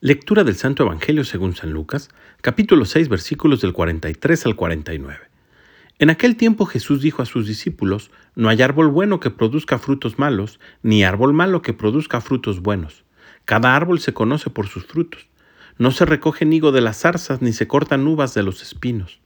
Lectura 0.00 0.44
del 0.44 0.54
Santo 0.54 0.84
Evangelio 0.84 1.24
según 1.24 1.56
San 1.56 1.72
Lucas, 1.72 2.08
capítulo 2.40 2.84
6, 2.84 3.08
versículos 3.08 3.60
del 3.60 3.72
43 3.72 4.46
al 4.46 4.54
49. 4.54 5.18
En 5.98 6.10
aquel 6.10 6.36
tiempo 6.36 6.66
Jesús 6.66 7.02
dijo 7.02 7.20
a 7.20 7.26
sus 7.26 7.48
discípulos, 7.48 8.12
No 8.36 8.48
hay 8.48 8.62
árbol 8.62 8.92
bueno 8.92 9.18
que 9.18 9.30
produzca 9.30 9.80
frutos 9.80 10.16
malos, 10.16 10.60
ni 10.84 11.02
árbol 11.02 11.32
malo 11.32 11.62
que 11.62 11.72
produzca 11.72 12.20
frutos 12.20 12.62
buenos. 12.62 13.02
Cada 13.44 13.74
árbol 13.74 13.98
se 13.98 14.14
conoce 14.14 14.50
por 14.50 14.68
sus 14.68 14.86
frutos. 14.86 15.26
No 15.78 15.90
se 15.90 16.04
recoge 16.04 16.46
higo 16.46 16.70
de 16.70 16.80
las 16.80 17.00
zarzas, 17.00 17.42
ni 17.42 17.52
se 17.52 17.66
cortan 17.66 18.06
uvas 18.06 18.34
de 18.34 18.44
los 18.44 18.62
espinos. 18.62 19.18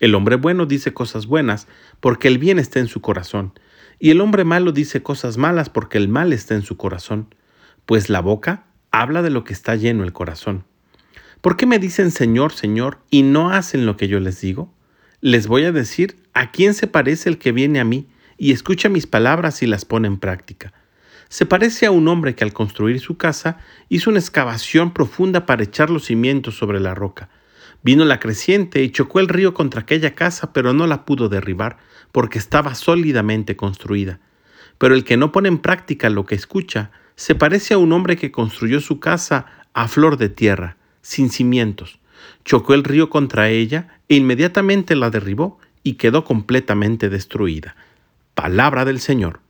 El 0.00 0.14
hombre 0.14 0.36
bueno 0.36 0.66
dice 0.66 0.92
cosas 0.92 1.26
buenas, 1.28 1.66
porque 2.00 2.28
el 2.28 2.36
bien 2.36 2.58
está 2.58 2.78
en 2.78 2.88
su 2.88 3.00
corazón, 3.00 3.54
y 3.98 4.10
el 4.10 4.20
hombre 4.20 4.44
malo 4.44 4.72
dice 4.72 5.02
cosas 5.02 5.38
malas, 5.38 5.70
porque 5.70 5.96
el 5.96 6.08
mal 6.08 6.34
está 6.34 6.54
en 6.54 6.62
su 6.62 6.76
corazón. 6.76 7.34
Pues 7.86 8.10
la 8.10 8.20
boca 8.20 8.66
habla 8.90 9.22
de 9.22 9.30
lo 9.30 9.44
que 9.44 9.52
está 9.52 9.76
lleno 9.76 10.04
el 10.04 10.12
corazón. 10.12 10.64
¿Por 11.40 11.56
qué 11.56 11.66
me 11.66 11.78
dicen 11.78 12.10
Señor, 12.10 12.52
Señor 12.52 12.98
y 13.10 13.22
no 13.22 13.50
hacen 13.50 13.86
lo 13.86 13.96
que 13.96 14.08
yo 14.08 14.20
les 14.20 14.40
digo? 14.40 14.72
Les 15.20 15.46
voy 15.46 15.64
a 15.64 15.72
decir 15.72 16.16
a 16.34 16.50
quién 16.50 16.74
se 16.74 16.86
parece 16.86 17.28
el 17.28 17.38
que 17.38 17.52
viene 17.52 17.80
a 17.80 17.84
mí 17.84 18.08
y 18.36 18.52
escucha 18.52 18.88
mis 18.88 19.06
palabras 19.06 19.62
y 19.62 19.66
las 19.66 19.84
pone 19.84 20.08
en 20.08 20.18
práctica. 20.18 20.72
Se 21.28 21.46
parece 21.46 21.86
a 21.86 21.92
un 21.92 22.08
hombre 22.08 22.34
que 22.34 22.42
al 22.42 22.52
construir 22.52 23.00
su 23.00 23.16
casa 23.16 23.58
hizo 23.88 24.10
una 24.10 24.18
excavación 24.18 24.92
profunda 24.92 25.46
para 25.46 25.62
echar 25.62 25.88
los 25.88 26.06
cimientos 26.06 26.56
sobre 26.56 26.80
la 26.80 26.94
roca. 26.94 27.28
Vino 27.82 28.04
la 28.04 28.18
creciente 28.18 28.82
y 28.82 28.90
chocó 28.90 29.20
el 29.20 29.28
río 29.28 29.54
contra 29.54 29.82
aquella 29.82 30.14
casa, 30.14 30.52
pero 30.52 30.72
no 30.72 30.86
la 30.86 31.04
pudo 31.04 31.28
derribar, 31.28 31.78
porque 32.12 32.38
estaba 32.38 32.74
sólidamente 32.74 33.56
construida. 33.56 34.20
Pero 34.76 34.94
el 34.94 35.04
que 35.04 35.16
no 35.16 35.32
pone 35.32 35.48
en 35.48 35.58
práctica 35.58 36.10
lo 36.10 36.26
que 36.26 36.34
escucha, 36.34 36.90
se 37.20 37.34
parece 37.34 37.74
a 37.74 37.78
un 37.78 37.92
hombre 37.92 38.16
que 38.16 38.32
construyó 38.32 38.80
su 38.80 38.98
casa 38.98 39.44
a 39.74 39.88
flor 39.88 40.16
de 40.16 40.30
tierra, 40.30 40.78
sin 41.02 41.28
cimientos. 41.28 42.00
Chocó 42.46 42.72
el 42.72 42.82
río 42.82 43.10
contra 43.10 43.50
ella 43.50 44.00
e 44.08 44.16
inmediatamente 44.16 44.96
la 44.96 45.10
derribó 45.10 45.58
y 45.82 45.96
quedó 45.96 46.24
completamente 46.24 47.10
destruida. 47.10 47.76
Palabra 48.34 48.86
del 48.86 49.00
Señor. 49.00 49.40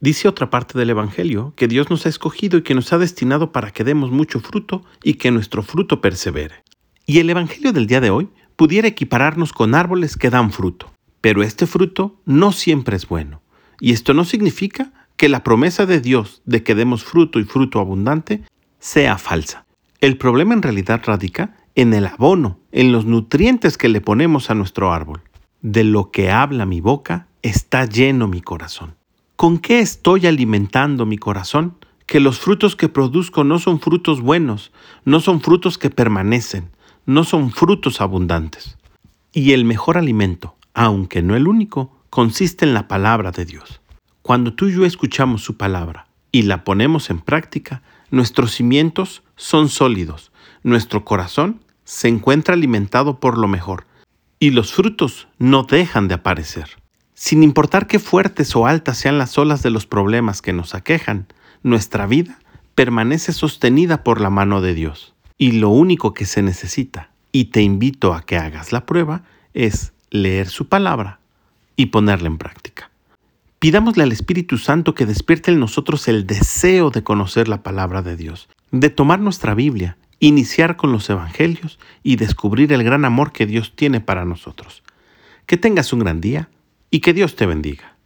Dice 0.00 0.26
otra 0.26 0.48
parte 0.48 0.78
del 0.78 0.88
Evangelio 0.88 1.52
que 1.54 1.68
Dios 1.68 1.90
nos 1.90 2.06
ha 2.06 2.08
escogido 2.08 2.56
y 2.56 2.62
que 2.62 2.74
nos 2.74 2.94
ha 2.94 2.98
destinado 2.98 3.52
para 3.52 3.70
que 3.70 3.84
demos 3.84 4.10
mucho 4.10 4.40
fruto 4.40 4.82
y 5.04 5.14
que 5.14 5.30
nuestro 5.30 5.62
fruto 5.62 6.00
persevere. 6.00 6.64
Y 7.04 7.18
el 7.18 7.28
Evangelio 7.28 7.74
del 7.74 7.86
día 7.86 8.00
de 8.00 8.08
hoy 8.08 8.30
pudiera 8.56 8.88
equipararnos 8.88 9.52
con 9.52 9.74
árboles 9.74 10.16
que 10.16 10.30
dan 10.30 10.50
fruto, 10.50 10.90
pero 11.20 11.42
este 11.42 11.66
fruto 11.66 12.18
no 12.24 12.52
siempre 12.52 12.96
es 12.96 13.06
bueno. 13.06 13.42
Y 13.82 13.92
esto 13.92 14.14
no 14.14 14.24
significa 14.24 14.94
que 15.20 15.28
la 15.28 15.44
promesa 15.44 15.84
de 15.84 16.00
Dios 16.00 16.40
de 16.46 16.62
que 16.62 16.74
demos 16.74 17.04
fruto 17.04 17.40
y 17.40 17.44
fruto 17.44 17.78
abundante 17.78 18.42
sea 18.78 19.18
falsa. 19.18 19.66
El 20.00 20.16
problema 20.16 20.54
en 20.54 20.62
realidad 20.62 21.02
radica 21.04 21.58
en 21.74 21.92
el 21.92 22.06
abono, 22.06 22.58
en 22.72 22.90
los 22.90 23.04
nutrientes 23.04 23.76
que 23.76 23.90
le 23.90 24.00
ponemos 24.00 24.48
a 24.48 24.54
nuestro 24.54 24.94
árbol. 24.94 25.20
De 25.60 25.84
lo 25.84 26.10
que 26.10 26.30
habla 26.30 26.64
mi 26.64 26.80
boca 26.80 27.26
está 27.42 27.84
lleno 27.84 28.28
mi 28.28 28.40
corazón. 28.40 28.94
¿Con 29.36 29.58
qué 29.58 29.80
estoy 29.80 30.26
alimentando 30.26 31.04
mi 31.04 31.18
corazón? 31.18 31.76
Que 32.06 32.18
los 32.18 32.38
frutos 32.38 32.74
que 32.74 32.88
produzco 32.88 33.44
no 33.44 33.58
son 33.58 33.78
frutos 33.78 34.22
buenos, 34.22 34.72
no 35.04 35.20
son 35.20 35.42
frutos 35.42 35.76
que 35.76 35.90
permanecen, 35.90 36.70
no 37.04 37.24
son 37.24 37.50
frutos 37.50 38.00
abundantes. 38.00 38.78
Y 39.34 39.52
el 39.52 39.66
mejor 39.66 39.98
alimento, 39.98 40.56
aunque 40.72 41.20
no 41.20 41.36
el 41.36 41.46
único, 41.46 41.94
consiste 42.08 42.64
en 42.64 42.72
la 42.72 42.88
palabra 42.88 43.32
de 43.32 43.44
Dios. 43.44 43.82
Cuando 44.30 44.52
tú 44.52 44.68
y 44.68 44.72
yo 44.74 44.84
escuchamos 44.84 45.42
su 45.42 45.56
palabra 45.56 46.06
y 46.30 46.42
la 46.42 46.62
ponemos 46.62 47.10
en 47.10 47.18
práctica, 47.18 47.82
nuestros 48.12 48.52
cimientos 48.52 49.24
son 49.34 49.68
sólidos, 49.68 50.30
nuestro 50.62 51.04
corazón 51.04 51.64
se 51.82 52.06
encuentra 52.06 52.54
alimentado 52.54 53.18
por 53.18 53.36
lo 53.36 53.48
mejor 53.48 53.88
y 54.38 54.50
los 54.50 54.72
frutos 54.72 55.26
no 55.40 55.64
dejan 55.64 56.06
de 56.06 56.14
aparecer. 56.14 56.68
Sin 57.12 57.42
importar 57.42 57.88
qué 57.88 57.98
fuertes 57.98 58.54
o 58.54 58.68
altas 58.68 58.98
sean 58.98 59.18
las 59.18 59.36
olas 59.36 59.64
de 59.64 59.70
los 59.70 59.86
problemas 59.86 60.42
que 60.42 60.52
nos 60.52 60.76
aquejan, 60.76 61.26
nuestra 61.64 62.06
vida 62.06 62.38
permanece 62.76 63.32
sostenida 63.32 64.04
por 64.04 64.20
la 64.20 64.30
mano 64.30 64.60
de 64.60 64.74
Dios. 64.74 65.12
Y 65.38 65.58
lo 65.58 65.70
único 65.70 66.14
que 66.14 66.24
se 66.24 66.40
necesita, 66.40 67.10
y 67.32 67.46
te 67.46 67.62
invito 67.62 68.14
a 68.14 68.22
que 68.22 68.36
hagas 68.36 68.70
la 68.70 68.86
prueba, 68.86 69.24
es 69.54 69.92
leer 70.10 70.48
su 70.48 70.68
palabra 70.68 71.18
y 71.74 71.86
ponerla 71.86 72.28
en 72.28 72.38
práctica. 72.38 72.89
Pidámosle 73.60 74.04
al 74.04 74.12
Espíritu 74.12 74.56
Santo 74.56 74.94
que 74.94 75.04
despierte 75.04 75.50
en 75.50 75.60
nosotros 75.60 76.08
el 76.08 76.26
deseo 76.26 76.88
de 76.90 77.02
conocer 77.02 77.46
la 77.46 77.62
palabra 77.62 78.00
de 78.00 78.16
Dios, 78.16 78.48
de 78.70 78.88
tomar 78.88 79.20
nuestra 79.20 79.54
Biblia, 79.54 79.98
iniciar 80.18 80.78
con 80.78 80.92
los 80.92 81.10
Evangelios 81.10 81.78
y 82.02 82.16
descubrir 82.16 82.72
el 82.72 82.82
gran 82.82 83.04
amor 83.04 83.32
que 83.32 83.44
Dios 83.44 83.76
tiene 83.76 84.00
para 84.00 84.24
nosotros. 84.24 84.82
Que 85.44 85.58
tengas 85.58 85.92
un 85.92 85.98
gran 85.98 86.22
día 86.22 86.48
y 86.90 87.00
que 87.00 87.12
Dios 87.12 87.36
te 87.36 87.44
bendiga. 87.44 87.96